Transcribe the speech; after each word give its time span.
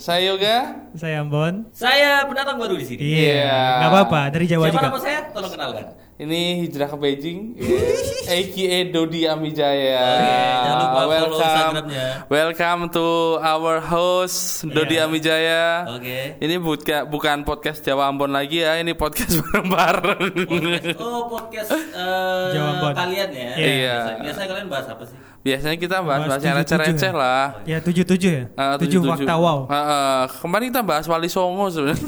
Saya 0.00 0.32
Yoga. 0.32 0.56
Saya 0.96 1.20
Ambon. 1.20 1.68
Saya 1.76 2.24
pendatang 2.24 2.56
baru 2.56 2.72
di 2.72 2.88
sini. 2.88 3.00
Iya, 3.04 3.84
nggak 3.84 3.90
apa-apa. 3.92 4.20
Dari 4.32 4.48
Jawa 4.48 4.64
Siapa 4.64 4.74
juga. 4.74 4.88
nama 4.88 4.98
saya? 4.98 5.20
Tolong 5.28 5.52
kenalkan. 5.52 5.84
Ini 6.16 6.40
hijrah 6.64 6.88
ke 6.88 6.96
Beijing. 6.96 7.38
AKA 8.32 8.78
Dodi 8.88 9.24
Amijaya. 9.24 10.00
Oke, 10.00 10.32
jangan 10.56 10.76
lupa 10.80 11.00
follow 11.04 11.28
Instagramnya. 11.36 12.06
Welcome 12.28 12.82
to 12.90 13.06
our 13.40 13.76
host 13.80 14.64
Dodi 14.64 14.96
Iya. 14.96 15.04
Amijaya. 15.04 15.62
Oke. 15.92 16.18
Ini 16.40 16.54
buka, 16.56 17.04
bukan 17.04 17.44
podcast 17.44 17.84
Jawa 17.84 18.08
Ambon 18.08 18.32
lagi 18.32 18.64
ya, 18.64 18.80
ini 18.80 18.96
podcast 18.96 19.36
bareng-bareng. 19.44 20.48
Podcast, 20.48 20.96
oh 20.96 21.28
podcast 21.28 21.70
eh, 21.76 22.46
Jawa 22.56 22.68
Ambon. 22.72 22.92
kalian 22.96 23.28
ya. 23.36 23.52
Iya. 23.52 23.96
Biasa, 24.00 24.12
biasanya 24.24 24.48
kalian 24.48 24.68
bahas 24.72 24.86
apa 24.88 25.04
sih? 25.04 25.16
Biasanya 25.40 25.80
kita 25.80 26.04
bahas-bahas 26.04 26.36
Bahas 26.36 26.44
yang 26.44 26.56
receh-receh 26.60 26.92
tujuh-tujuh 26.92 27.16
lah. 27.16 27.44
Ya 27.64 27.78
tujuh 27.80 28.04
tujuh 28.04 28.30
ya. 28.30 28.44
Ah, 28.60 28.76
tujuh 28.76 29.00
tujuh-tujuh. 29.00 29.24
fakta 29.24 29.34
wow. 29.40 29.64
Ah, 29.72 29.76
ah. 29.80 30.20
kemarin 30.28 30.68
kita 30.68 30.82
bahas 30.84 31.08
Wali 31.08 31.32
Songo 31.32 31.64
sebenarnya. 31.72 32.04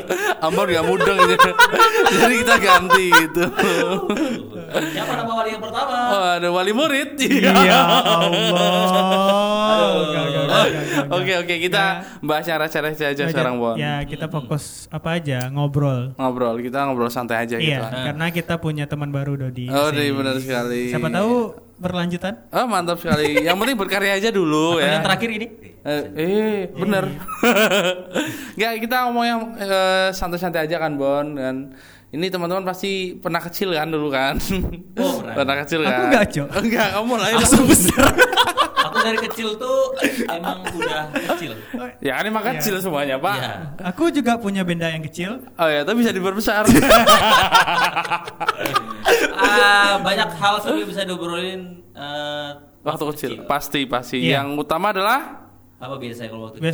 Ambon 0.44 0.68
gak 0.68 0.84
mudeng 0.84 1.18
gitu. 1.32 1.50
Jadi 2.20 2.34
kita 2.44 2.54
ganti 2.60 3.04
gitu. 3.08 3.42
Siapa 4.92 5.12
nama 5.16 5.32
wali 5.32 5.56
yang 5.56 5.62
pertama? 5.64 5.96
Oh, 6.12 6.24
ada 6.36 6.48
wali 6.52 6.72
murid. 6.76 7.16
Iya 7.24 7.80
Allah. 9.64 10.64
Oke 11.08 11.32
oke 11.40 11.54
kita 11.60 11.82
Ya. 11.84 12.20
bahas 12.20 12.44
yang 12.44 12.60
receh-receh 12.60 13.06
aja 13.16 13.24
sekarang 13.28 13.56
Bon. 13.56 13.76
Ya 13.76 14.00
kita 14.04 14.28
fokus 14.28 14.88
apa 14.88 15.16
aja 15.16 15.48
ngobrol. 15.48 16.12
Ngobrol 16.16 16.60
kita 16.60 16.84
ngobrol 16.84 17.08
santai 17.08 17.44
aja 17.44 17.56
gitu. 17.56 17.80
Iya, 17.80 18.12
karena 18.12 18.26
kita 18.28 18.60
punya 18.60 18.84
teman 18.84 19.08
baru 19.08 19.36
Dodi. 19.36 19.68
Oh, 19.68 19.88
iya, 19.88 20.12
benar 20.12 20.36
sekali. 20.36 20.92
Siapa 20.92 21.08
tahu 21.08 21.56
berlanjutan? 21.78 22.46
Oh 22.54 22.66
mantap 22.66 23.02
sekali. 23.02 23.42
Yang 23.42 23.56
penting 23.60 23.76
berkarya 23.78 24.12
aja 24.18 24.30
dulu 24.30 24.78
Atau 24.78 24.86
ya. 24.86 24.92
yang 24.98 25.04
terakhir 25.04 25.30
ini? 25.30 25.46
Eh, 25.84 26.02
eh 26.16 26.60
bener. 26.70 27.04
Nggak 28.56 28.72
kita 28.86 28.96
ngomong 29.08 29.24
yang 29.26 29.40
eh, 29.58 30.08
santai-santai 30.14 30.64
aja 30.66 30.76
kan 30.78 30.94
Bon 30.94 31.26
kan. 31.34 31.74
Ini 32.14 32.30
teman-teman 32.30 32.62
pasti 32.62 33.18
pernah 33.18 33.42
kecil 33.42 33.74
kan 33.74 33.90
dulu 33.90 34.06
kan? 34.06 34.38
Oh, 35.02 35.18
pernah. 35.18 35.58
kecil 35.66 35.82
Aku 35.82 35.90
kan? 35.90 36.06
nggak, 36.14 36.24
Cok. 36.30 36.48
Enggak, 36.62 36.88
kamu 36.94 37.14
lah. 37.18 37.28
Langsung 37.34 37.66
besar. 37.66 38.06
Dari 39.04 39.18
kecil 39.20 39.48
tuh 39.54 39.92
emang 40.26 40.64
udah 40.64 41.02
kecil. 41.36 41.52
Ya 42.00 42.16
kan 42.16 42.24
emang 42.24 42.40
Iya. 42.42 42.56
kecil 42.56 42.74
semuanya, 42.80 43.20
Pak. 43.20 43.36
Iya. 43.36 43.52
Aku 43.92 44.08
juga 44.08 44.40
punya 44.40 44.64
benda 44.64 44.88
yang 44.88 45.04
kecil. 45.04 45.44
Oh 45.54 45.68
ya, 45.68 45.84
tapi 45.84 46.00
bisa 46.00 46.10
diperbesar. 46.10 46.64
Ah, 49.34 50.00
banyak 50.00 50.30
hal 50.40 50.54
sebenarnya 50.62 50.86
bisa 50.88 51.02
diobrolin 51.04 51.60
eh, 51.92 52.50
waktu 52.80 53.04
kecil. 53.12 53.32
Pasti, 53.44 53.84
pasti. 53.84 54.18
Iya. 54.24 54.40
Yang 54.42 54.64
utama 54.64 54.90
adalah 54.90 55.44
Apa 55.76 56.00
biasanya 56.00 56.32
kalau 56.32 56.48
waktu 56.48 56.64
kecil? 56.64 56.68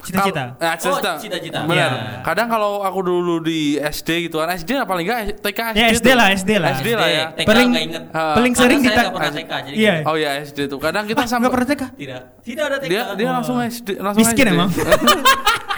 Cita-cita. 0.00 0.44
Ya, 0.56 0.70
cita-cita. 0.74 1.10
Oh, 1.10 1.20
cita-cita. 1.20 1.58
Benar. 1.62 1.90
Iya. 1.90 2.20
Kadang 2.20 2.48
kalau 2.48 2.72
aku 2.80 3.00
dulu 3.00 3.34
di 3.38 3.76
SD 3.76 4.26
gitu 4.26 4.38
kan, 4.38 4.48
SD 4.50 4.70
lah 4.74 4.84
paling 4.84 5.04
enggak 5.04 5.38
TK 5.38 5.58
SD. 5.72 5.76
Ya 5.76 5.86
SD 5.90 6.06
tuh. 6.06 6.16
lah, 6.16 6.26
SD 6.30 6.50
lah. 6.56 6.70
SD 6.74 6.88
lah 6.92 7.08
ya. 7.08 7.24
TK 7.32 7.46
Paling- 7.46 7.72
inget. 7.72 8.02
Ah. 8.10 8.34
Paling 8.34 8.52
sering 8.54 8.78
pernah 8.80 9.30
TK 9.30 9.52
jadi 9.62 9.74
Iya. 9.76 9.94
Oh 10.04 10.16
ya 10.16 10.30
SD 10.40 10.58
tuh. 10.66 10.78
Kadang 10.78 11.04
kita 11.04 11.20
Ah, 11.20 11.28
sampai 11.28 11.46
nggak 11.46 11.54
pernah 11.54 11.68
TK? 11.68 11.82
tidak 11.94 12.20
tidak 12.40 12.64
ada 12.66 12.76
TK. 12.78 12.88
dia 12.88 13.02
dia 13.14 13.26
Oh. 13.26 13.34
langsung 13.36 13.56
SD 13.58 13.88
langsung 13.98 14.22
Miskin 14.22 14.44
SD. 14.44 14.54
emang. 14.54 14.70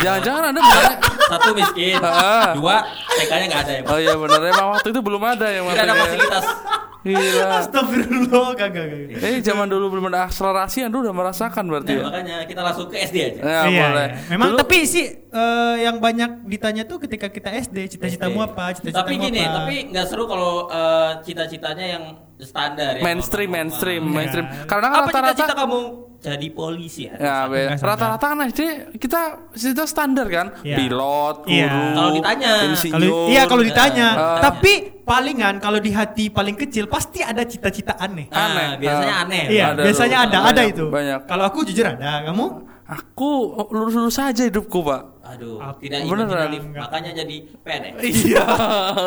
Jangan-jangan 0.03 0.43
Anda 0.51 0.61
benar. 0.61 0.85
Satu 1.23 1.51
miskin, 1.55 1.95
dua 2.59 2.77
TK-nya 3.09 3.47
nggak 3.47 3.63
ada 3.63 3.73
ya. 3.73 3.83
Oh 3.87 3.99
iya 3.99 4.15
benar 4.19 4.41
emang 4.43 4.69
waktu 4.75 4.89
itu 4.91 5.01
belum 5.01 5.23
ada 5.23 5.47
yang 5.47 5.65
Tidak 5.65 5.85
ada 5.85 5.95
fasilitas. 5.95 6.45
Gila. 7.03 7.59
Astagfirullah, 7.59 8.49
kagak 8.55 8.85
kagak. 8.87 9.19
Eh 9.21 9.39
zaman 9.41 9.67
dulu 9.67 9.91
belum 9.91 10.07
ada 10.09 10.25
akselerasi 10.25 10.87
Anda 10.87 10.99
udah 11.01 11.11
merasakan 11.13 11.65
berarti 11.67 11.93
Nah, 11.93 11.99
ya. 11.99 12.05
makanya 12.05 12.37
kita 12.47 12.61
langsung 12.61 12.87
ke 12.87 12.97
SD 13.01 13.17
aja. 13.19 13.41
Ya, 13.41 13.61
Iya, 13.67 13.81
boleh. 13.83 14.07
iya. 14.07 14.31
Memang 14.31 14.49
Dulu- 14.49 14.61
tapi 14.61 14.77
sih 14.85 15.05
eh, 15.11 15.75
yang 15.81 15.97
banyak 15.99 16.31
ditanya 16.47 16.83
tuh 16.85 16.99
ketika 16.99 17.27
kita 17.27 17.51
SD, 17.51 17.77
cita-citamu 17.91 18.39
apa? 18.41 18.71
Cita-citamu 18.73 19.03
Tapi 19.03 19.15
gini, 19.19 19.41
apa? 19.41 19.55
tapi 19.61 19.75
nggak 19.91 20.07
seru 20.07 20.25
kalau 20.25 20.69
eh, 20.69 21.11
cita-citanya 21.23 21.87
yang 21.91 22.05
standar 22.43 22.99
ya. 22.99 23.03
mainstream 23.03 23.49
mainstream 23.49 24.03
Iya. 24.03 24.15
mainstream. 24.15 24.47
Karena 24.65 24.87
kan 24.89 25.01
rata-rata 25.07 25.55
kamu 25.55 25.79
jadi 26.19 26.49
polisi 26.51 27.11
ya? 27.11 27.15
Ya, 27.19 27.37
rata-rata 27.77 28.23
kan 28.23 28.39
SD 28.47 28.61
kita 28.95 29.21
cita 29.53 29.85
standar 29.85 30.27
kan, 30.27 30.47
Iya. 30.63 30.77
pilot, 30.79 31.37
guru, 31.43 31.51
Iya. 31.51 31.71
Kalau 31.93 32.11
ditanya. 32.15 32.53
Kalau 32.79 33.09
iya 33.27 33.43
kalau 33.45 33.63
ditanya, 33.63 34.09
Ah. 34.15 34.41
tapi 34.41 34.73
palingan 35.03 35.59
kalau 35.59 35.83
di 35.83 35.91
hati 35.91 36.31
paling 36.31 36.55
kecil 36.55 36.87
pasti 36.87 37.21
ada 37.21 37.43
cita-cita 37.43 37.99
aneh. 37.99 38.31
Nah, 38.31 38.39
Aneh. 38.49 38.69
biasanya 38.79 39.15
Ah. 39.19 39.25
aneh. 39.27 39.45
Iya, 39.51 39.67
Ada 39.75 39.83
biasanya 39.83 40.19
ada, 40.23 40.39
Banyak, 40.39 40.53
ada 40.55 40.63
itu. 40.63 40.85
banyak. 40.89 41.21
Kalau 41.27 41.45
aku 41.45 41.59
jujur 41.67 41.85
ada, 41.85 42.23
kamu? 42.25 42.47
Aku 42.83 43.31
lurus-lurus 43.69 44.15
saja 44.15 44.43
hidupku, 44.43 44.83
Pak. 44.83 45.03
Aduh, 45.25 45.57
Apa? 45.57 45.79
tidak 45.79 46.03
Beneran. 46.03 46.27
imajinatif. 46.29 46.61
Enggak. 46.67 46.83
Makanya 46.83 47.11
jadi 47.15 47.37
PNS. 47.57 47.95
Iya. 48.03 48.45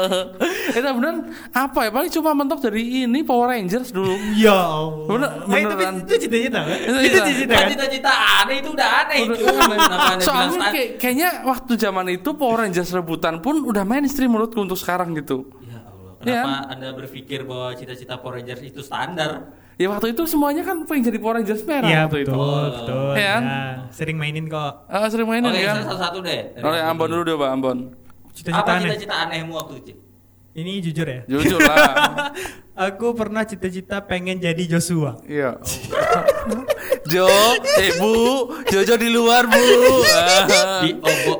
Itu 0.80 0.88
benar 0.96 1.14
apa 1.52 1.80
ya? 1.82 1.90
Paling 1.92 2.12
cuma 2.12 2.32
mentok 2.34 2.60
dari 2.62 2.82
ini 3.04 3.20
Power 3.22 3.48
Rangers 3.48 3.92
dulu. 3.92 4.16
Ya 4.34 4.56
Allah. 4.56 5.06
Bener- 5.06 5.34
Eh, 5.36 5.50
beneran. 5.68 5.96
itu 6.02 6.14
cita-cita 6.18 6.60
kan? 6.62 6.78
Itu 6.80 6.98
Itu 6.98 7.18
cita. 7.20 7.20
cita-cita 7.22 7.46
Nah, 7.46 7.60
kan? 7.60 7.70
cita-cita 7.70 8.12
aneh 8.40 8.56
itu 8.58 8.70
udah 8.72 8.90
aneh 8.98 9.18
Udah 9.22 9.36
itu. 9.36 10.24
Soalnya 10.24 10.60
kayak- 10.72 10.92
kayaknya 10.98 11.30
waktu 11.44 11.72
zaman 11.76 12.06
itu 12.10 12.30
Power 12.34 12.58
Rangers 12.60 12.90
rebutan 12.90 13.36
pun 13.38 13.56
udah 13.62 13.84
mainstream 13.84 14.32
menurutku 14.32 14.58
untuk 14.58 14.80
sekarang 14.80 15.14
gitu. 15.14 15.46
Ya 15.62 15.84
Allah, 15.84 16.12
Iya. 16.24 16.42
kenapa 16.42 16.52
anda 16.72 16.90
berpikir 16.96 17.44
bahwa 17.44 17.76
cita-cita 17.76 18.18
Power 18.18 18.40
Rangers 18.40 18.64
itu 18.64 18.80
standar? 18.80 19.52
Ya 19.76 19.92
waktu 19.92 20.16
itu 20.16 20.24
semuanya 20.24 20.64
kan 20.64 20.88
pengen 20.88 21.12
jadi 21.12 21.20
Power 21.20 21.36
Rangers 21.36 21.68
merah 21.68 21.84
Iya 21.84 22.00
waktu 22.08 22.18
betul, 22.24 22.32
itu. 22.32 22.72
betul. 22.72 23.10
Iya 23.12 23.28
kan? 23.28 23.44
Ya, 23.44 23.60
sering 23.92 24.16
mainin 24.16 24.46
kok. 24.48 24.74
Ah, 24.88 25.08
sering 25.12 25.28
mainin 25.28 25.52
Oke, 25.52 25.60
kan? 25.62 25.76
saya 25.76 25.86
satu-satu 25.92 26.18
deh. 26.24 26.40
aku 26.56 26.68
Ambon 26.88 27.08
dulu 27.12 27.24
deh, 27.24 27.36
Pak 27.36 27.50
Ambon. 27.52 27.78
Cita-cita 28.32 28.64
Apa 28.64 28.72
aneh. 28.74 28.88
cita-cita 28.88 29.16
anehmu 29.22 29.52
waktu 29.54 29.74
kecil? 29.80 29.98
Ini 30.56 30.72
jujur 30.80 31.04
ya. 31.04 31.22
Jujur 31.28 31.60
lah. 31.60 32.32
Aku 32.88 33.12
pernah 33.12 33.44
cita-cita 33.44 34.00
pengen 34.04 34.40
jadi 34.40 34.64
Joshua. 34.66 35.20
Iya. 35.24 35.60
Jo, 37.06 37.28
eh 37.78 37.92
Bu, 37.96 38.14
Jojo 38.66 38.96
di 38.96 39.10
luar 39.10 39.46
Bu. 39.46 39.62
Di 40.84 40.92
obok-obok. 40.94 41.40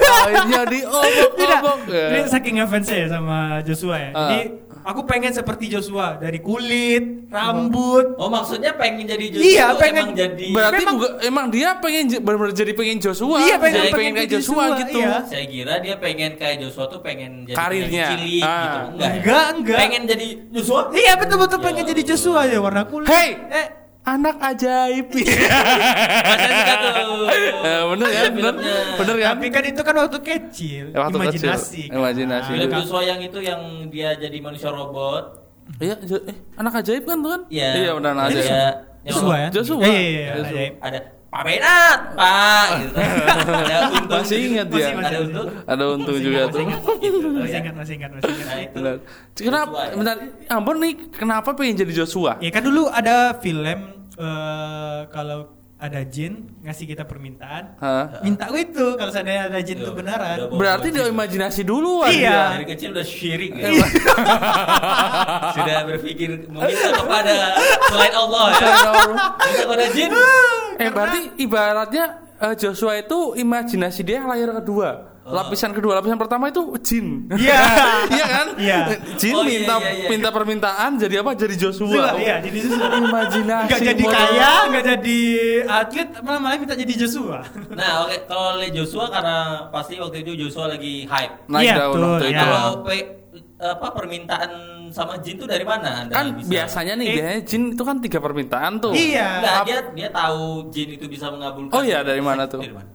Akhirnya 0.00 0.62
di 0.66 0.80
obok-obok. 0.82 1.78
Ini 1.88 2.20
saking 2.26 2.54
ngefansnya 2.56 2.96
ya 2.96 3.08
sama 3.10 3.38
Joshua 3.62 3.96
ya. 3.96 4.10
Ah. 4.10 4.28
Jadi 4.28 4.42
aku 4.80 5.00
pengen 5.04 5.30
seperti 5.30 5.68
Joshua 5.68 6.16
dari 6.16 6.38
kulit, 6.38 7.28
rambut. 7.28 8.16
Oh 8.16 8.26
maksudnya 8.26 8.74
pengen 8.74 9.04
jadi 9.04 9.24
Joshua 9.28 9.46
Iya, 9.46 9.66
pengen. 9.76 10.02
emang 10.02 10.10
jadi 10.16 10.46
Berarti 10.50 10.74
Memang- 10.80 10.96
buka- 10.96 11.14
emang 11.22 11.46
dia 11.48 11.68
pengen 11.76 12.04
benar-benar 12.16 12.54
jadi 12.56 12.72
pengen 12.72 12.96
Joshua. 12.98 13.36
Iya, 13.38 13.56
pengen- 13.56 13.76
jadi 13.76 13.88
pengen 13.88 13.94
pengen 13.94 14.12
kayak 14.16 14.30
Joshua, 14.32 14.54
Joshua, 14.64 14.78
gitu. 14.80 14.98
iya. 14.98 15.14
Saya 15.24 15.44
kira 15.46 15.74
dia 15.78 15.94
pengen 15.98 16.30
kayak 16.34 16.56
Joshua 16.60 16.84
tuh 16.88 17.00
pengen 17.00 17.30
jadi 17.44 17.56
Karirnya. 17.56 18.06
cilik 18.08 18.42
Ah. 18.42 18.56
gitu. 18.56 18.78
Enggak. 18.90 19.06
ya? 19.06 19.14
Enggak, 19.14 19.44
enggak. 19.54 19.78
Pengen 19.78 20.02
jadi 20.08 20.26
Joshua? 20.50 20.80
Iya 20.90 21.12
betul-betul 21.16 21.58
Ya 21.58 21.64
pengen 21.64 21.84
jadi 21.86 22.02
Joshua 22.04 22.40
ya 22.44 22.58
warna 22.58 22.82
kulit. 22.84 23.06
Hey! 23.06 23.28
eh 23.36 23.66
Anak 24.02 24.36
ajaib. 24.40 25.08
Eh, 27.60 27.82
bener 27.86 28.08
kan? 28.08 28.22
Ada 28.22 28.30
Bener, 28.32 28.54
bener 28.96 29.14
kan? 29.14 29.28
tapi 29.30 29.46
kan 29.52 29.62
itu 29.62 29.80
kan 29.80 29.94
waktu 29.94 30.18
kecil, 30.18 30.84
Ya, 30.90 30.98
waktu 30.98 31.16
imajinasi. 31.18 31.82
kecil. 31.86 31.88
Imajinasi. 31.92 32.48
Film 32.48 32.60
Iya. 32.62 32.76
Joshua 32.80 33.00
yang 33.04 33.20
itu 33.20 33.38
yang 33.38 33.60
dia 33.86 34.10
jadi 34.16 34.38
manusia 34.40 34.70
robot. 34.72 35.24
Iya, 35.76 35.94
eh, 36.00 36.36
anak 36.56 36.80
ajaib 36.80 37.04
kan 37.04 37.16
tuh 37.20 37.30
kan? 37.30 37.42
Iya. 37.46 37.68
Iya, 37.76 37.90
benar 37.94 38.10
anak 38.10 38.24
Iya. 38.26 38.40
ajaib. 38.40 38.74
Joshua 39.06 39.34
ya? 39.36 39.48
Joshua. 39.50 39.80
Iya, 39.84 40.00
iya, 40.00 40.32
iya. 40.40 40.68
Ada 40.80 40.98
Pak 41.30 41.42
Benat, 41.46 41.98
Pak 42.18 42.66
gitu. 42.82 42.96
Ada 43.62 43.76
untung. 43.86 44.18
Masih 44.18 44.38
ingat. 44.50 44.66
Masih, 44.66 44.92
masih, 44.98 45.06
Ada 45.06 45.18
untung. 45.22 45.46
Ada 45.62 45.84
untung 45.94 46.16
Masih 46.18 46.26
juga 46.26 46.40
tuh. 46.50 46.58
Masih 46.58 46.66
ingat, 46.66 46.82
masih 46.82 47.54
ingat, 47.54 47.74
masih 47.78 47.94
ingat, 47.94 48.10
masih 48.18 48.30
ingat. 48.34 48.46
Nah, 48.50 48.58
itu. 48.58 48.74
Benar. 48.74 48.96
Kenapa? 49.38 49.78
Joshua 49.78 49.86
ya? 49.86 49.94
Bentar, 49.94 50.16
Ambon 50.50 50.76
nih 50.82 50.92
kenapa 51.14 51.48
pengen 51.54 51.74
jadi 51.86 51.92
Joshua? 52.02 52.32
Ya 52.42 52.50
kan 52.50 52.66
dulu 52.66 52.90
ada 52.90 53.38
film 53.38 53.78
eh, 54.18 55.00
kalau 55.14 55.59
ada 55.80 56.04
jin 56.04 56.60
ngasih 56.60 56.84
kita 56.84 57.08
permintaan, 57.08 57.80
Hah? 57.80 58.20
minta 58.20 58.52
gue 58.52 58.68
itu 58.68 58.86
kalau 58.94 59.08
seandainya 59.08 59.48
ada 59.48 59.64
jin 59.64 59.80
itu 59.80 59.88
Yo, 59.88 59.96
beneran. 59.96 60.36
Berarti 60.52 60.92
dia 60.92 61.08
imajinasi 61.08 61.64
duluan 61.64 62.12
Iya. 62.12 62.20
dia. 62.20 62.42
Dari 62.54 62.66
kecil 62.68 62.88
udah 62.92 63.06
syirik 63.08 63.52
ya. 63.56 63.68
Iya. 63.72 63.86
Sudah 65.56 65.76
berpikir 65.88 66.30
meminta 66.46 66.88
kepada 66.94 67.34
selain 67.88 68.14
Allah 68.14 68.44
ya. 68.52 68.60
Minta 68.60 68.90
kepada 69.64 69.84
jin. 69.90 70.10
Eh 70.76 70.88
berarti 70.88 71.20
ibaratnya 71.40 72.04
eh, 72.38 72.54
Joshua 72.54 72.96
itu 72.96 73.34
imajinasi 73.34 74.00
dia 74.04 74.20
yang 74.20 74.28
layar 74.28 74.52
kedua. 74.62 75.09
Lapisan 75.22 75.70
kedua, 75.70 75.94
lapisan 75.94 76.16
pertama 76.16 76.48
itu 76.48 76.58
jin. 76.80 77.28
Iya. 77.30 77.60
Iya 78.10 78.24
kan? 78.26 78.46
Iya. 78.56 78.78
Jin 79.14 79.32
Oh, 79.32 79.42
iya, 79.42 79.62
minta 79.62 79.74
iya, 79.76 79.90
iya. 79.94 80.08
minta 80.08 80.28
permintaan 80.28 80.90
jadi 80.96 81.14
apa? 81.20 81.30
Jadi 81.34 81.54
Joshua. 81.56 82.16
Iya, 82.16 82.40
jadi 82.40 82.58
Joshua. 82.58 82.86
Imajinasi. 82.98 83.68
Nggak 83.68 83.80
jadi 83.86 84.04
kaya, 84.04 84.52
nggak 84.66 84.84
jadi 84.88 85.20
atlet, 85.62 86.08
malah 86.20 86.40
malah 86.40 86.56
minta 86.56 86.74
jadi 86.74 86.94
Joshua. 86.96 87.44
Nah, 87.70 88.02
oke 88.02 88.16
kalau 88.24 88.56
oleh 88.56 88.68
Joshua 88.70 89.06
karena 89.06 89.36
pasti 89.68 89.94
waktu 89.96 90.16
itu 90.20 90.32
Joshua 90.36 90.66
lagi 90.68 91.04
hype. 91.04 91.34
Naik 91.46 91.64
Iya, 91.64 91.74
daun 91.76 91.94
betul, 91.94 92.08
waktu 92.08 92.24
ya. 92.24 92.30
itu. 92.30 92.40
Kalau 92.42 92.66
pe- 92.82 93.08
apa 93.60 93.86
permintaan 93.92 94.50
sama 94.88 95.14
jin 95.20 95.36
tuh 95.36 95.44
dari 95.44 95.62
mana 95.62 96.02
Anda 96.02 96.12
Kan 96.12 96.26
bisa? 96.34 96.48
biasanya 96.50 96.96
nih 96.96 97.06
Eh. 97.06 97.14
biasanya 97.14 97.40
jin 97.44 97.62
itu 97.70 97.82
kan 97.84 97.96
tiga 98.00 98.18
permintaan 98.18 98.72
tuh. 98.80 98.90
Iya. 98.90 99.28
Enggak, 99.38 99.54
Ap- 99.54 99.66
dia 99.68 99.78
dia 99.94 100.08
tahu 100.10 100.42
jin 100.68 100.88
itu 100.90 101.06
bisa 101.06 101.28
mengabulkan. 101.28 101.70
Oh 101.70 101.82
iya, 101.82 102.00
dari 102.00 102.18
mana 102.18 102.48
tuh? 102.48 102.58
Dari 102.58 102.72
mana? 102.72 102.90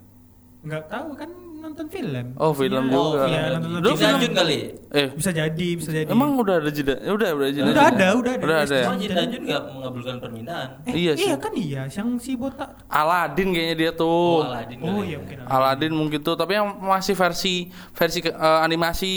Nggak 0.59 0.83
tahu 0.89 1.09
kan 1.13 1.29
nonton 1.75 1.91
film. 1.91 2.25
Oh, 2.35 2.55
film 2.55 2.71
Iya, 2.81 2.95
juga. 2.95 3.19
Iya, 3.27 3.41
nonton 3.59 3.69
film. 3.83 3.99
Danjun 3.99 4.31
kali. 4.31 4.59
Eh, 4.89 5.07
Bisa 5.11 5.29
jadi, 5.29 5.67
bisa 5.75 5.91
jadi. 5.91 6.07
emang 6.07 6.39
udah 6.39 6.55
ada 6.57 6.71
jeda? 6.71 6.95
Ya 6.97 7.11
Udah, 7.11 7.29
udah 7.35 7.49
jeda. 7.51 7.67
Udah 7.67 7.83
ada, 7.91 8.07
udah 8.15 8.31
ada. 8.31 8.43
Udah 8.47 8.57
ada 8.63 8.71
ya. 8.73 8.85
Cuma 8.87 8.95
Jin 8.95 9.11
Danjun 9.11 9.41
nggak 9.43 9.63
mengabulkan 9.69 10.15
permintaan. 10.17 10.67
Eh, 10.87 10.93
Iya 10.95 11.11
sih. 11.13 11.27
Iya 11.27 11.35
kan 11.35 11.53
iya, 11.53 11.81
yang 11.85 12.09
si 12.15 12.31
botak. 12.33 12.69
Aladin 12.87 13.51
kayaknya 13.51 13.75
dia 13.75 13.91
Oh, 13.91 13.99
tuh. 13.99 14.35
Aladdin 14.47 14.77
Oh 14.79 14.87
kali 14.87 15.03
iya 15.03 15.11
ya. 15.11 15.17
mungkin. 15.19 15.37
Aladin 15.45 15.91
mungkin 15.93 16.19
tuh, 16.23 16.35
tapi 16.35 16.51
yang 16.55 16.67
masih 16.79 17.11
versi 17.13 17.55
versi 17.91 18.19
eh, 18.23 18.31
animasi. 18.63 19.15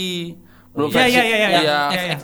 Belum 0.69 0.91
Iya, 0.91 0.99
versi. 0.99 1.15
iya, 1.15 1.23
iya, 1.23 1.37
iya. 1.39 1.49
Iya. 1.49 1.59
Iya, 1.63 2.03
iya. 2.03 2.19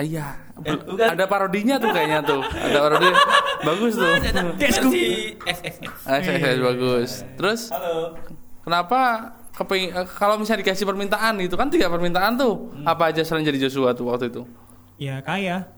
Iya. 0.00 0.26
Eh. 0.64 1.12
Ada 1.12 1.24
parodinya 1.24 1.76
tuh 1.76 1.92
kayaknya 1.92 2.24
tuh. 2.24 2.40
Ada 2.40 2.78
parodi. 2.80 3.08
Bagus 3.68 3.92
tuh. 3.94 4.12
Kayak. 4.56 4.80
Ah, 6.08 6.18
Iya. 6.18 6.56
bagus. 6.58 7.10
Terus 7.36 7.68
Halo. 7.68 8.16
kenapa 8.64 9.00
kepeng 9.60 9.92
eh, 9.92 10.06
kalau 10.16 10.40
misalnya 10.40 10.64
dikasih 10.64 10.88
permintaan 10.88 11.36
itu 11.44 11.52
kan 11.52 11.68
tiga 11.68 11.92
permintaan 11.92 12.40
tuh. 12.40 12.72
Hmm. 12.72 12.88
Apa 12.88 13.12
aja 13.12 13.20
selain 13.20 13.44
jadi 13.44 13.68
Joshua 13.68 13.92
tuh 13.92 14.08
waktu 14.08 14.32
itu? 14.32 14.48
Ya 14.96 15.20
kaya. 15.20 15.68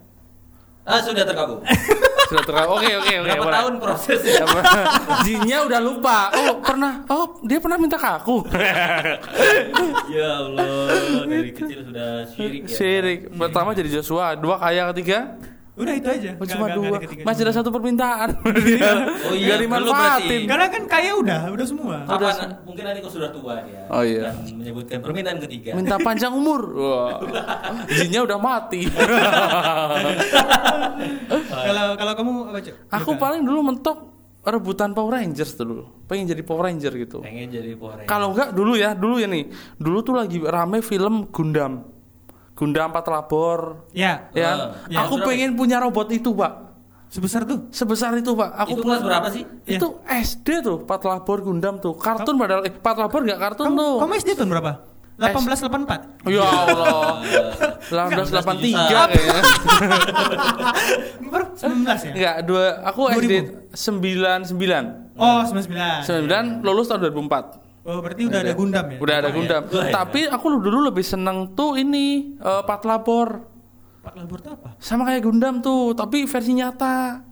Ah, 0.83 1.03
sudah 1.03 1.23
terkabul. 1.27 1.63
Sudah 2.33 2.49
terang. 2.49 2.69
Oke, 2.73 2.89
oke, 2.97 3.13
oke. 3.13 3.29
Berapa 3.29 3.53
tahun 3.61 3.75
prosesnya? 3.77 4.45
Jinnya 5.21 5.59
udah 5.69 5.81
lupa. 5.85 6.33
Oh, 6.33 6.65
pernah. 6.65 7.05
Oh, 7.13 7.37
dia 7.45 7.61
pernah 7.61 7.77
minta 7.77 8.01
ke 8.01 8.09
aku. 8.09 8.41
ya 10.17 10.29
Allah, 10.41 11.29
dari 11.29 11.53
kecil 11.53 11.93
sudah 11.93 12.25
syirik 12.33 12.63
ya. 12.65 12.73
Syirik. 12.73 13.21
Pertama 13.37 13.77
jadi 13.77 14.01
Joshua, 14.01 14.33
dua 14.33 14.57
kaya 14.57 14.89
ketiga. 14.97 15.37
Udah 15.73 15.95
itu 15.97 16.05
aja. 16.05 16.37
Oh, 16.37 16.45
cuma 16.45 16.69
nggak- 16.69 16.77
dua. 16.77 16.99
Masih 17.25 17.43
ada 17.49 17.55
satu 17.57 17.73
permintaan. 17.73 18.29
Oh 19.23 19.33
iya, 19.33 19.57
Gak 19.57 19.65
dimanfaatin. 19.65 20.29
belum 20.45 20.51
Karena 20.53 20.67
kan 20.69 20.83
kaya 20.85 21.13
udah, 21.17 21.41
udah 21.49 21.67
semua. 21.67 21.97
Kapan? 22.05 22.61
Mungkin 22.63 22.83
nanti 22.85 23.01
kau 23.01 23.09
sudah 23.09 23.33
tua 23.33 23.65
ya. 23.65 23.89
Oh, 23.89 24.05
iya. 24.05 24.29
Dan 24.29 24.61
menyebutkan 24.61 25.01
permintaan 25.01 25.39
ketiga. 25.41 25.73
Minta 25.73 25.97
panjang 25.97 26.29
umur. 26.31 26.61
Wah. 26.77 27.25
Jinnya 27.89 28.21
udah 28.21 28.37
mati. 28.37 28.85
Kalau 31.53 31.95
kalau 31.95 32.13
kamu 32.15 32.31
apa 32.47 32.59
cok? 32.61 32.75
aku 32.91 33.11
paling 33.17 33.43
dulu 33.43 33.61
mentok 33.65 33.99
rebutan 34.43 34.91
Power 34.93 35.15
Rangers 35.15 35.55
dulu. 35.55 35.87
Pengen 36.05 36.27
jadi 36.27 36.43
Power 36.43 36.67
Ranger 36.67 36.93
gitu. 36.99 37.19
Pengen 37.23 37.49
jadi 37.49 37.73
Power 37.75 37.97
Ranger. 37.97 38.09
Kalau 38.09 38.27
enggak 38.33 38.49
dulu 38.53 38.73
ya, 38.75 38.93
dulu 38.93 39.17
ya 39.17 39.27
nih. 39.27 39.49
Dulu 39.77 39.99
tuh 40.03 40.15
lagi 40.15 40.37
rame 40.39 40.83
film 40.83 41.31
Gundam. 41.31 41.87
Gundam 42.63 42.95
Empat 42.95 43.03
Labor. 43.05 43.91
Ya. 43.91 44.31
Ya, 44.31 44.79
Eh, 44.87 44.95
ya, 44.95 45.03
aku 45.03 45.19
pengen 45.19 45.59
punya 45.59 45.83
robot 45.83 46.07
itu, 46.09 46.31
Pak. 46.31 46.71
Sebesar 47.11 47.43
tuh. 47.43 47.67
Sebesar 47.69 48.15
itu, 48.15 48.31
Pak. 48.33 48.55
Aku 48.63 48.79
itu 48.79 48.83
kelas 48.87 49.03
berapa 49.03 49.29
sih? 49.29 49.43
Ya. 49.67 49.83
Itu 49.83 49.99
SD 50.07 50.63
tuh, 50.63 50.87
Pat 50.87 51.03
Labor 51.03 51.43
Gundam 51.43 51.77
tuh. 51.77 51.99
Kartun 51.99 52.39
padahal 52.39 52.63
eh 52.63 52.71
Pat 52.71 52.95
Labor 52.95 53.27
enggak 53.27 53.41
kartun 53.43 53.67
Kamu, 53.67 53.77
tuh. 53.77 53.95
kamu 53.99 54.13
SD 54.17 54.31
tahun 54.39 54.49
berapa? 54.49 54.73
1884. 55.13 56.25
Ya 56.25 56.41
Allah. 56.41 57.21
1883 58.33 59.13
kayaknya. 59.13 59.43
Baru 61.33 61.45
19 61.53 61.85
ya? 61.85 62.13
Enggak, 62.17 62.37
dua 62.45 62.65
aku 62.85 63.03
SD 63.13 63.33
99. 63.77 65.21
Oh, 65.21 65.41
99. 65.45 66.09
99 66.09 66.65
lulus 66.65 66.87
tahun 66.89 67.01
2004. 67.13 67.62
Oh, 67.83 67.99
berarti 67.99 68.31
udah 68.31 68.41
ada 68.47 68.55
Gundam 68.55 68.87
ya? 68.95 68.99
Udah 69.03 69.17
ada 69.19 69.29
Oh, 69.29 69.35
Gundam. 69.35 69.63
Ya. 69.67 69.91
Tapi 69.91 70.21
aku 70.31 70.47
dulu 70.63 70.87
lebih 70.87 71.03
seneng 71.03 71.51
tuh 71.59 71.75
ini 71.75 72.39
eh, 72.39 72.63
Pat 72.63 72.87
Labor. 72.87 73.43
Pak 74.03 74.15
Labor 74.19 74.39
itu 74.39 74.51
apa? 74.55 74.69
Sama 74.79 75.03
kayak 75.07 75.23
Gundam 75.27 75.59
tuh, 75.59 75.91
tapi 75.99 76.23
versi 76.27 76.55
nyata. 76.55 77.27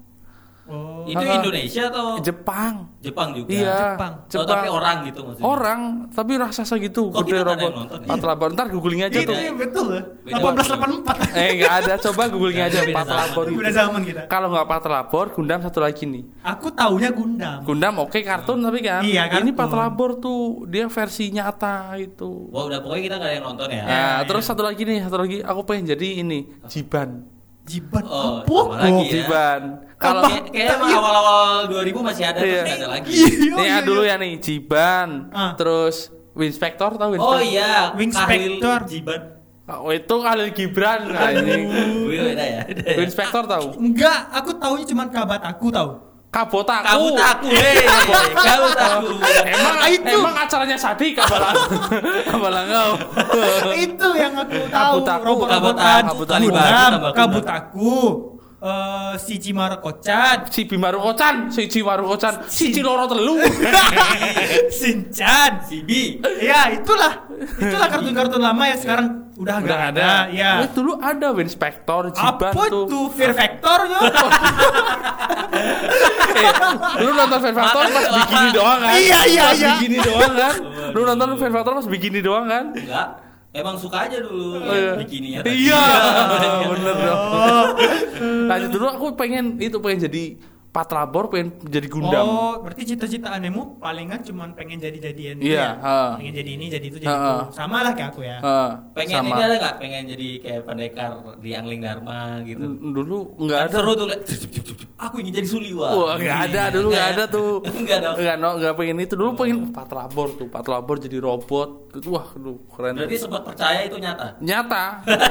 Oh. 0.71 1.03
Itu. 1.03 1.19
Indonesia 1.19 1.83
atau 1.91 2.07
Jepang. 2.23 2.75
Jepang 3.03 3.29
juga? 3.35 3.51
Iya. 3.51 3.99
Jepang. 3.99 4.13
Oh, 4.23 4.47
tapi 4.47 4.69
orang 4.71 4.97
gitu 5.03 5.21
maksudnya. 5.27 5.45
Orang, 5.51 5.81
tapi 6.15 6.33
raksasa 6.39 6.75
gitu, 6.79 7.11
Kok 7.11 7.27
gede 7.27 7.27
kita 7.27 7.35
nggak 7.35 7.43
ada 7.43 7.51
robot. 7.51 7.61
yang 7.67 7.75
nonton 7.83 7.99
ya? 7.99 8.09
Pat 8.09 8.23
Labor. 8.23 8.49
Ntar 8.55 8.67
googling 8.71 9.01
aja 9.03 9.19
Itu 9.19 9.27
tuh. 9.27 9.35
yang 9.35 9.57
betul 9.59 9.87
ya? 9.91 10.03
Beda 10.23 10.63
1884. 10.63 11.35
Eh 11.41 11.51
nggak 11.59 11.75
ada, 11.83 11.93
coba 11.99 12.23
googling 12.31 12.61
aja 12.63 12.79
Beda 12.87 12.95
Pat 12.95 13.07
zaman. 13.11 13.19
Labor 13.19 13.45
itu. 13.51 13.59
Udah 13.59 13.73
zaman 13.75 14.01
kita. 14.07 14.21
Kalau 14.31 14.49
nggak 14.55 14.67
Pat 14.71 14.85
Labor, 14.87 15.27
Gundam 15.35 15.61
satu 15.67 15.79
lagi 15.83 16.05
nih. 16.07 16.23
Aku 16.47 16.67
taunya 16.71 17.11
Gundam. 17.11 17.59
Gundam 17.67 17.95
oke 17.99 18.19
kartun 18.23 18.59
tapi 18.63 18.79
kan. 18.81 19.03
Iya, 19.03 19.23
Ini 19.27 19.51
kartun. 19.51 19.59
Pat 19.59 19.73
Labor 19.75 20.11
tuh 20.23 20.41
dia 20.71 20.87
versi 20.87 21.25
nyata 21.35 21.99
itu. 21.99 22.31
Wah, 22.55 22.71
udah 22.71 22.79
pokoknya 22.79 23.03
kita 23.11 23.17
nggak 23.19 23.31
ada 23.31 23.35
yang 23.35 23.47
nonton 23.51 23.69
ya. 23.73 23.83
Nah, 23.83 23.91
iya. 23.91 24.29
terus 24.29 24.45
satu 24.47 24.63
lagi 24.63 24.83
nih, 24.87 25.03
satu 25.03 25.17
lagi 25.19 25.43
aku 25.43 25.61
pengen 25.67 25.97
jadi 25.97 26.09
ini 26.23 26.47
Jiban. 26.71 27.27
Jiban. 27.67 28.03
Oh, 28.07 28.43
apa? 28.43 28.83
lagi 28.83 29.05
ya. 29.07 29.11
Jiban. 29.15 29.63
Kalau 30.01 30.25
Kalau 30.25 30.33
kayak 30.33 30.45
kayak 30.49 30.75
emang 30.75 30.91
awal-awal 30.97 31.69
2000 31.69 32.01
masih 32.01 32.25
ada 32.25 32.39
Iya. 32.39 32.43
terus 32.43 32.65
nggak 32.65 32.79
ada 32.79 32.89
lagi. 32.89 33.13
Iya, 33.13 33.29
Nih 33.29 33.61
iya, 33.61 33.69
ya 33.71 33.79
dulu 33.83 34.03
iya. 34.03 34.11
ya 34.11 34.15
nih 34.19 34.33
Jiban, 34.39 35.09
Ah. 35.31 35.53
terus 35.55 35.97
Winspector 36.33 36.91
tahu 36.95 37.11
Oh 37.13 37.37
Winspector? 37.37 37.41
iya, 37.45 37.73
Wingspector. 37.93 38.79
Khalil 38.81 38.89
Jiban. 38.89 39.23
Oh, 39.71 39.93
itu 39.93 40.15
Khalil 40.17 40.51
Gibran 40.51 41.01
anjing. 41.09 41.63
Wih, 42.03 42.19
beda 42.25 42.43
ya. 42.43 42.63
Winspector 42.97 43.45
tahu? 43.45 43.67
Enggak, 43.77 44.19
aku 44.33 44.51
taunya 44.57 44.83
cuma 44.85 45.05
kabat 45.07 45.45
aku 45.45 45.69
tahu. 45.69 45.91
Kabotaku. 46.27 46.87
Kamu 46.87 47.09
taku, 47.13 47.47
hei, 47.51 47.75
kamu 48.41 48.69
taku. 48.73 49.11
Emang 49.45 49.77
Ah, 49.77 49.91
itu. 49.91 50.07
emang 50.09 50.31
acaranya 50.33 50.79
Sadi 50.79 51.11
kabalang 51.11 51.59
kabalangau. 52.31 52.91
itu 53.75 54.09
yang 54.15 54.35
aku 54.35 54.59
tahu. 54.65 54.71
Kabut 54.71 55.05
aku, 55.05 55.25
Robot-robotan. 55.27 56.03
kabut 56.07 56.29
aku, 56.31 56.47
kabut 57.13 57.47
aku. 57.47 57.95
Eh, 58.61 59.13
si 59.17 59.41
Cimaru 59.41 59.81
Kocan, 59.81 60.45
Si 60.53 60.69
Bimaru 60.69 61.01
Kocan, 61.01 61.35
si 61.55 61.65
Cimaru 61.65 62.05
Kocan, 62.05 62.45
si 62.45 62.69
Ciloro 62.69 63.09
Telu. 63.09 63.41
Sinchan. 64.69 65.65
Sibi. 65.65 66.21
Ya 66.45 66.69
itulah, 66.69 67.25
itulah 67.57 67.89
kartun-kartun 67.89 68.37
lama 68.37 68.69
yang 68.69 68.77
sekarang 68.77 69.33
udah 69.41 69.65
nggak 69.65 69.65
Udah 69.65 69.89
ada. 69.89 70.05
ada. 70.05 70.37
Ya. 70.37 70.61
Wih, 70.61 70.69
dulu 70.77 70.93
ada 71.01 71.33
Winspector, 71.33 72.13
Jiban 72.13 72.53
Apa 72.53 72.69
tuh. 72.69 72.85
tuh 72.85 73.09
Fear 73.09 73.33
Factor 73.33 73.79
ya? 73.89 74.01
Eh, 76.37 76.53
lu 77.01 77.11
nonton 77.17 77.39
Fear 77.41 77.55
Factor 77.57 77.83
pas 77.89 78.07
bikini 78.13 78.49
doang 78.53 78.79
kan? 78.79 78.93
Iya, 78.93 79.21
iya, 79.25 79.45
Pas 79.49 79.57
iya. 79.57 80.01
doang 80.05 80.35
kan? 80.37 80.55
Lu 80.93 81.01
nonton 81.09 81.29
Fear 81.41 81.49
Factor 81.51 81.73
pas 81.81 81.87
bikini 81.89 82.21
doang 82.21 82.45
kan? 82.45 82.65
Enggak. 82.77 83.09
Emang 83.51 83.75
suka 83.75 84.07
aja 84.07 84.23
dulu 84.23 84.63
Oh, 84.63 84.71
iya. 84.71 84.95
bikininya. 84.95 85.41
Iya, 85.43 85.83
bener 86.71 86.97
dong. 87.03 87.23
Lanjut 88.51 88.71
dulu 88.71 88.87
aku 88.87 89.07
pengen 89.19 89.59
itu 89.59 89.75
pengen 89.83 90.07
jadi 90.07 90.25
Patrabor, 90.71 91.27
pengen 91.27 91.59
jadi 91.61 91.83
Gundam. 91.85 92.23
Oh, 92.23 92.55
berarti 92.63 92.87
cita-cita 92.87 93.27
anehmu 93.29 93.77
palingan 93.77 94.23
cuma 94.23 94.47
pengen 94.51 94.79
jadi-jadian 94.79 95.43
Iya, 95.43 95.59
ya? 95.59 95.69
ha. 95.77 95.99
Pengen 96.15 96.31
jadi 96.33 96.51
ini, 96.55 96.67
jadi 96.69 96.87
itu, 96.87 96.97
jadi 96.97 97.11
Ha, 97.11 97.19
itu. 97.43 97.59
Sama 97.59 97.83
lah 97.83 97.91
kayak 97.91 98.15
aku 98.15 98.23
ya. 98.23 98.39
Eh, 98.39 98.71
Pengen 98.95 99.19
sama. 99.19 99.29
ini 99.29 99.41
ada 99.43 99.55
nggak? 99.57 99.75
Pengen 99.77 100.03
jadi 100.07 100.29
kayak 100.39 100.63
pendekar 100.63 101.11
di 101.37 101.51
Angling 101.53 101.83
Dharma 101.83 102.19
gitu. 102.47 102.63
N- 102.63 102.95
Dulu 102.95 103.19
nggak 103.41 103.61
ada. 103.67 103.75
Seru 103.75 103.93
tuh. 103.95 104.07
Aku 105.01 105.15
ingin 105.19 105.33
jadi 105.35 105.49
Suliwa. 105.49 105.89
Wah, 105.91 106.15
nggak 106.15 106.39
ada 106.47 106.63
dulu 106.71 106.89
nggak 106.93 107.09
ada 107.11 107.25
tuh. 107.27 107.51
Enggak 107.81 107.97
ada. 107.99 108.09
Nggak 108.15 108.37
no, 108.37 108.49
nggak 108.57 108.75
pengen 108.77 108.97
itu 109.01 109.15
dulu 109.17 109.31
pengen 109.35 109.59
Patrabor 109.71 110.29
tuh, 110.37 110.47
Patrabor 110.47 110.97
jadi 110.97 111.19
robot. 111.19 111.91
Wah, 112.07 112.31
aduh 112.31 112.63
keren. 112.71 112.95
Berarti 112.95 113.17
sempat 113.19 113.43
percaya 113.43 113.83
itu 113.83 113.99
nyata. 113.99 114.39
Nyata, 114.39 114.85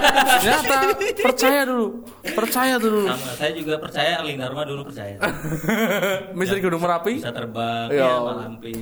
nyata, 0.43 0.79
percaya 1.21 1.61
dulu, 1.63 1.87
percaya 2.25 2.75
dulu. 2.75 3.07
Sama, 3.07 3.31
saya 3.37 3.51
juga 3.53 3.73
percaya 3.77 4.19
Angling 4.19 4.35
Dharma 4.37 4.61
dulu 4.65 4.81
percaya. 4.83 5.15
Misteri 6.37 6.59
Gunung 6.59 6.79
Merapi. 6.79 7.19
Bisa 7.19 7.31
terbang, 7.31 7.87
Ya 7.89 8.05
ya, 8.05 8.11
malampir. 8.19 8.75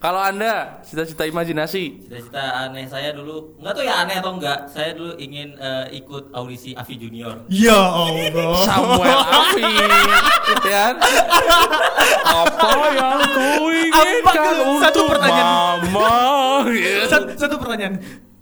Kalau 0.00 0.16
anda 0.16 0.80
cita-cita 0.80 1.24
imajinasi, 1.24 2.08
Cita-cita 2.08 2.40
aneh 2.64 2.88
saya 2.88 3.12
dulu, 3.12 3.52
nggak 3.60 3.72
tahu 3.72 3.84
ya 3.84 3.94
aneh 4.00 4.16
atau 4.18 4.32
enggak. 4.34 4.58
Saya 4.66 4.96
dulu 4.96 5.12
ingin 5.16 5.54
eh, 5.56 6.00
ikut 6.00 6.32
audisi 6.32 6.72
Avi 6.72 6.94
Junior. 6.96 7.44
Ya 7.52 7.76
Allah. 7.76 8.56
Samuel 8.68 9.18
Afi, 9.20 9.62
ya. 10.64 10.84
Apa 12.24 12.70
yang 12.94 13.20
ku 13.30 13.48
inginkan 13.68 14.54
Apa? 14.56 14.80
Satu 14.80 14.98
untuk 15.04 15.04
pertanyaan. 15.12 15.46
mama? 15.92 16.08
Ya. 16.70 17.08
satu, 17.08 17.26
satu 17.36 17.54
pertanyaan. 17.56 17.94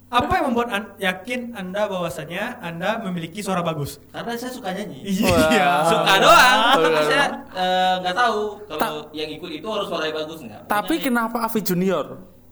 Apa 0.09 0.31
yang 0.35 0.45
membuat 0.49 0.69
an- 0.69 0.89
yakin 0.97 1.53
Anda 1.53 1.85
bahwasanya 1.85 2.57
Anda 2.59 2.97
memiliki 2.99 3.39
suara 3.39 3.61
bagus? 3.61 4.01
Karena 4.09 4.33
saya 4.33 4.49
suka 4.49 4.73
nyanyi. 4.73 5.05
Wah. 5.21 5.85
Suka 5.85 6.13
doang, 6.17 6.57
Suka 6.65 6.73
tapi 6.73 6.87
doang. 6.89 7.05
saya 7.05 7.25
eh, 7.51 7.93
nggak 8.01 8.15
tahu 8.15 8.39
kalau 8.71 9.05
yang 9.11 9.29
ikut 9.29 9.51
itu 9.51 9.67
harus 9.67 9.85
suaranya 9.85 10.15
bagus 10.17 10.39
nggak. 10.41 10.61
Tapi 10.65 10.93
Nyanyi. 10.95 11.05
kenapa 11.05 11.37
Afi 11.43 11.61
Junior? 11.61 12.05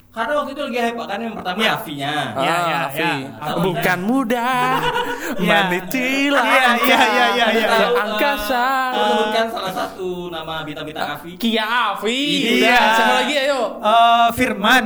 Karena 0.08 0.34
waktu 0.34 0.52
itu 0.52 0.62
lagi 0.64 0.80
hype 0.82 0.98
kan 1.00 1.20
yang 1.20 1.36
pertama 1.36 1.58
Iya. 1.58 1.72
Avinya. 1.76 2.14
Iya, 2.36 2.56
iya, 2.58 2.74
Ah, 2.74 2.88
Afi. 2.88 3.06
iya. 3.06 3.30
Kalau 3.38 3.62
Bukan 3.64 4.00
mudah, 4.02 4.58
Iya. 5.46 5.58
menitilah. 5.64 6.46
Iya, 6.48 6.70
iya, 6.80 6.98
iya, 7.06 7.26
iya, 7.30 7.46
iya. 7.54 7.88
Angkasa. 7.96 8.66
Sebutkan 8.98 9.46
salah 9.48 9.74
satu 9.76 10.10
nama 10.30 10.66
bintang-bintang 10.66 11.06
Avi. 11.12 11.38
Kia 11.38 11.66
Afi. 11.94 12.22
Iya. 12.62 12.82
Siapa 12.94 13.14
lagi 13.16 13.34
ayo? 13.40 13.62
Eh, 13.78 14.28
Firman. 14.34 14.84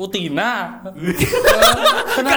Utina. 0.00 0.80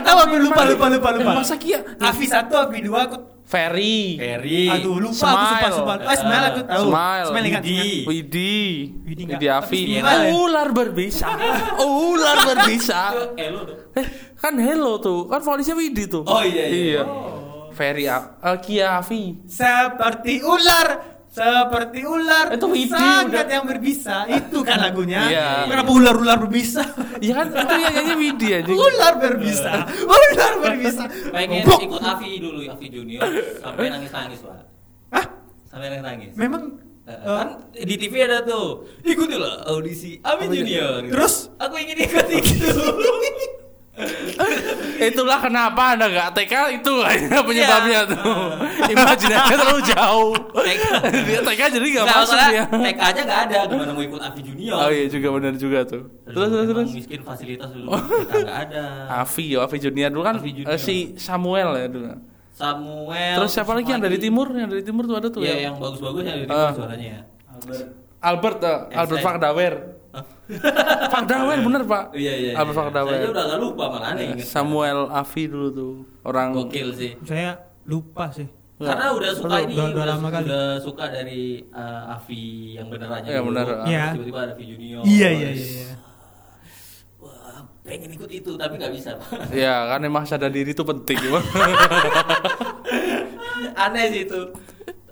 Tahu 0.03 0.17
aku 0.19 0.35
lupa 0.37 0.61
lupa 0.67 0.85
lupa 0.91 1.09
lupa. 1.11 1.31
Eh, 1.31 1.35
masa 1.37 1.55
Kia? 1.55 1.79
Avi 1.97 2.25
satu, 2.27 2.59
Avi 2.59 2.83
dua, 2.83 3.07
aku 3.07 3.17
Ferry. 3.43 4.19
Ferry. 4.19 4.67
Aduh 4.67 4.99
lupa 4.99 5.15
Smile. 5.15 5.35
aku 5.35 5.47
sumpah 5.47 5.71
sumpah. 5.71 5.95
Ah, 6.03 6.17
smile 6.17 6.45
aku 6.49 6.61
tahu. 6.63 6.83
Smile. 6.83 7.25
Smile 7.27 7.45
ingat. 7.47 7.63
Widi. 7.63 7.79
ingat. 7.79 8.07
Widi. 8.07 8.55
Widi 9.03 9.23
Widi 9.23 9.23
nggak- 9.39 9.59
Afi. 9.59 9.79
tapi 9.79 9.99
Smile 9.99 10.23
ya? 10.23 10.31
Ular 10.33 10.67
berbisa. 10.71 11.27
Ular 12.09 12.37
berbisa. 12.43 13.01
Lu 13.53 13.61
tuh. 13.63 13.75
Eh, 13.95 14.05
kan 14.35 14.53
hello 14.57 14.91
tuh. 14.97 15.19
Kan 15.27 15.39
volisnya 15.39 15.75
Widi 15.75 16.03
tuh. 16.05 16.23
Oh 16.23 16.41
iya 16.41 16.65
iya. 16.67 17.03
Ferry 17.71 18.05
A- 18.05 18.37
eh, 18.43 18.57
Kia 18.59 18.99
Afi. 18.99 19.39
Seperti 19.45 20.39
ular, 20.39 21.12
seperti 21.33 21.99
ular. 22.05 22.53
Itu 22.53 22.69
Widi 22.69 22.93
sangat 22.93 23.25
udah. 23.33 23.45
yang 23.49 23.65
berbisa. 23.65 24.15
Itu 24.29 24.61
kan 24.61 24.77
lagunya. 24.77 25.21
Iya. 25.25 25.47
Kenapa 25.65 25.89
ular-ular 25.89 26.37
berbisa? 26.37 26.85
Iya 27.17 27.33
kan 27.41 27.47
itu 27.49 27.73
yang 27.81 27.93
nyanyi 27.97 28.15
Widi 28.21 28.47
aja. 28.53 28.69
ular 28.69 29.13
berbisa. 29.17 29.71
Ular 30.05 30.53
berbisa. 30.61 31.03
Pengen 31.33 31.65
ikut 31.65 32.01
Avi 32.05 32.37
dulu, 32.37 32.59
Avi 32.69 32.85
Junior 32.87 33.25
sampai 33.57 33.89
nangis-nangis, 33.89 34.39
Pak. 34.45 34.61
Hah? 35.09 35.25
Sampai 35.65 35.87
nangis-nangis. 35.89 36.31
Memang 36.37 36.63
Eh, 37.03 37.11
eh, 37.11 37.35
kan 37.35 37.49
di 37.75 37.99
TV 37.99 38.23
ada 38.23 38.39
tuh 38.47 38.87
ikutilah 39.03 39.67
audisi 39.67 40.23
Avi 40.23 40.47
Junior 40.47 41.03
gitu. 41.03 41.11
Terus? 41.11 41.51
aku 41.59 41.75
ingin 41.75 41.99
ikut 41.99 42.27
itu 42.31 42.63
Itulah 45.09 45.37
kenapa 45.37 45.93
anda 45.93 46.09
nggak 46.09 46.29
TK 46.33 46.53
itu 46.75 46.93
penyebabnya 47.45 48.01
Iya. 48.01 48.01
tuh. 48.09 48.33
Imajinasinya 48.89 49.53
terlalu 49.55 49.81
jauh. 49.85 50.33
TK. 50.51 50.83
Dia 51.23 51.39
TK 51.43 51.61
jadi 51.71 51.87
nggak 51.91 52.05
masuk 52.07 52.37
dia. 52.47 52.63
TK 52.65 52.99
aja 52.99 53.21
nggak 53.21 53.41
ada 53.43 53.57
gimana 53.67 53.91
mau 53.91 54.01
ikut 54.01 54.17
Avi 54.19 54.41
Junior 54.41 54.73
Oh 54.75 54.89
iya 54.89 55.05
juga 55.07 55.27
benar 55.31 55.53
juga 55.55 55.79
tuh. 55.83 56.03
Terus 56.25 56.49
terus 56.49 56.67
terus. 56.67 56.89
miskin 56.91 57.21
fasilitas 57.21 57.69
dulu 57.69 57.93
kita 57.93 58.35
nggak 58.39 58.59
ada 58.65 58.83
Avi, 59.21 59.45
ya 59.51 59.59
Avi 59.61 59.77
Junior 59.79 60.09
dulu 60.09 60.23
kan 60.23 60.35
Avi 60.37 60.51
Junior. 60.53 60.69
eh, 60.69 60.79
si 60.79 60.95
Samuel 61.15 61.69
ya 61.75 61.87
dulu. 61.87 62.07
Samuel 62.49 63.35
Terus 63.35 63.51
siapa 63.51 63.73
lagi 63.73 63.89
yang 63.89 63.97
dari 63.99 64.17
timur? 64.17 64.45
Yang 64.49 64.69
dari 64.71 64.83
timur 64.83 65.03
tuh 65.03 65.15
ada 65.15 65.27
tuh 65.27 65.41
Iya 65.41 65.53
ya. 65.53 65.61
yang 65.67 65.75
bagus-bagus 65.75 66.21
yang 66.23 66.35
dari 66.35 66.47
timur 66.47 66.61
Ah. 66.63 66.73
suaranya 66.73 67.07
ya 67.07 67.21
Albert 67.49 67.89
Albert, 68.23 68.57
eh, 68.57 68.69
Yang 68.87 68.97
Albert 68.97 69.17
saya- 69.17 69.27
Fakdawer. 69.27 69.73
Fakdawer 71.09 71.57
bener 71.61 71.81
pak. 71.83 72.03
iya 72.13 72.33
iya 72.33 72.51
Albert 72.53 72.71
iya. 72.71 72.81
Fakdawer. 72.83 73.17
saya 73.17 73.29
udah 73.29 73.43
nggak 73.45 73.59
lupa 73.61 73.83
malah 73.89 74.07
aneh 74.11 74.23
inget 74.29 74.45
Samuel 74.45 74.99
Avi 75.09 75.43
dulu 75.45 75.67
tuh 75.69 75.93
orang. 76.21 76.49
gokil 76.53 76.89
sih 76.91 77.11
saya 77.21 77.57
lupa 77.83 78.29
sih. 78.29 78.47
Karena 78.75 79.11
udah 79.11 79.31
suka 79.31 79.47
Udah- 79.49 79.63
ini, 79.63 79.73
udah- 79.73 79.89
udah, 79.89 80.05
lama 80.09 80.27
kali. 80.29 80.43
udah 80.45 80.65
suka 80.77 81.05
dari 81.07 81.43
uh, 81.69 82.13
Avi 82.13 82.43
yang 82.73 82.87
benerannya 82.87 83.29
Iya, 83.29 83.39
bener. 83.41 83.67
Iya. 83.85 84.05
Tiba-tiba 84.13 84.39
ada 84.41 84.51
Avi 84.51 84.63
Junior. 84.65 85.01
Iya 85.03 85.29
iya 85.31 85.49
iya. 85.49 85.67
iya. 85.79 85.87
Wah, 87.17 87.63
pengen 87.81 88.11
ikut 88.11 88.27
itu 88.29 88.51
tapi 88.53 88.73
nggak 88.75 88.91
bisa. 88.91 89.09
Pak. 89.15 89.55
Ya 89.55 89.87
kan 89.87 89.99
emang 90.01 90.23
sadar 90.23 90.47
diri 90.49 90.71
itu 90.71 90.83
penting. 90.83 91.15
Aneh 93.77 94.05
sih 94.09 94.21
itu. 94.23 94.41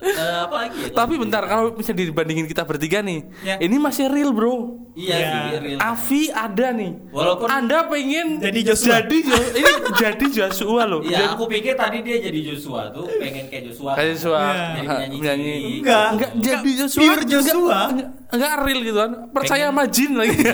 Eh, 0.02 0.10
apa 0.42 0.56
lagi? 0.60 0.78
ya? 0.82 0.98
Tapi 0.98 1.14
bentar 1.16 1.46
kalau 1.46 1.72
misalnya 1.72 2.04
dibandingin 2.04 2.46
kita 2.46 2.64
bertiga 2.64 3.00
nih, 3.00 3.22
Ya. 3.40 3.56
ini 3.58 3.78
masih 3.78 4.10
real 4.10 4.30
bro. 4.30 4.82
Iya 4.92 5.14
Iya. 5.14 5.30
sih, 5.32 5.58
real. 5.62 5.80
Avi 5.80 6.22
ada 6.28 6.68
nih. 6.72 6.92
Walaupun 7.08 7.48
Anda 7.48 7.86
pengen 7.86 8.28
Jadi 8.38 8.60
Joshua. 8.64 8.92
Jadi 9.00 9.18
Jo- 9.24 9.52
ini 9.54 9.72
jadi 9.94 10.26
Joshua 10.28 10.84
loh. 10.84 11.00
Iya, 11.02 11.16
Jadi- 11.16 11.32
aku 11.32 11.44
pikir 11.48 11.74
tadi 11.76 11.98
dia 12.02 12.18
jadi 12.20 12.40
Joshua 12.44 12.90
tuh 12.90 13.06
pengen 13.14 13.46
kayak 13.48 13.64
Joshua. 13.70 13.92
Kayak 13.94 14.10
Joshua 14.12 14.42
Iya. 14.42 14.66
Jadi 14.74 14.88
ha, 14.88 14.96
penyanyi. 15.14 15.54
Enggak. 15.80 16.08
Enggak 16.12 16.32
jadi 16.36 16.70
Joshua. 16.76 17.00
Pure 17.00 17.24
Joshua. 17.24 17.54
Enggak, 17.54 17.86
enggak, 17.88 18.10
enggak 18.32 18.54
real 18.60 18.80
gitu 18.82 18.98
kan. 18.98 19.12
Percaya 19.30 19.66
sama 19.68 19.84
jin 19.86 20.12
lagi. 20.14 20.38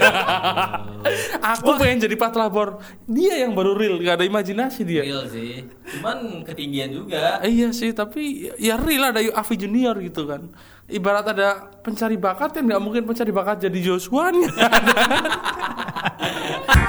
Aku 1.56 1.80
pengen 1.80 2.04
jadi 2.04 2.16
Pat 2.20 2.36
Labor. 2.36 2.84
Dia 3.08 3.48
yang 3.48 3.56
baru 3.56 3.78
real, 3.78 4.02
enggak 4.02 4.20
ada 4.20 4.26
imajinasi 4.28 4.82
dia. 4.84 5.08
Real 5.08 5.24
sih. 5.32 5.64
Cuman 5.96 6.44
ketinggian 6.44 6.92
juga. 6.92 7.40
Iya 7.46 7.72
sih, 7.72 7.96
tapi 7.96 8.52
ya 8.60 8.76
real 8.76 9.16
ada 9.16 9.22
Avi 9.22 9.56
Junior 9.56 9.96
gitu 10.04 10.28
kan. 10.28 10.52
Ibarat 10.88 11.36
ada 11.36 11.68
pencari 11.84 12.16
bakat 12.16 12.60
kan 12.60 12.64
nggak 12.64 12.82
mungkin 12.84 13.04
pencari 13.04 13.32
bakat 13.32 13.68
jadi 13.68 13.80
Joshua. 13.80 14.32